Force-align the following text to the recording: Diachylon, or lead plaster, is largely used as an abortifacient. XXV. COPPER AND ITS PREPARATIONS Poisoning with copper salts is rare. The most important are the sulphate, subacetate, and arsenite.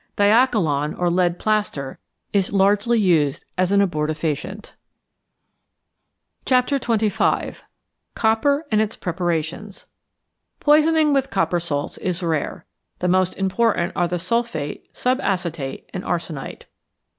Diachylon, 0.17 0.95
or 0.97 1.11
lead 1.11 1.37
plaster, 1.37 1.99
is 2.33 2.51
largely 2.51 2.97
used 2.99 3.45
as 3.55 3.71
an 3.71 3.87
abortifacient. 3.87 4.71
XXV. 6.43 7.61
COPPER 8.15 8.65
AND 8.71 8.81
ITS 8.81 8.95
PREPARATIONS 8.95 9.85
Poisoning 10.59 11.13
with 11.13 11.29
copper 11.29 11.59
salts 11.59 11.99
is 11.99 12.23
rare. 12.23 12.65
The 12.97 13.09
most 13.09 13.37
important 13.37 13.93
are 13.95 14.07
the 14.07 14.17
sulphate, 14.17 14.91
subacetate, 14.91 15.85
and 15.93 16.03
arsenite. 16.03 16.65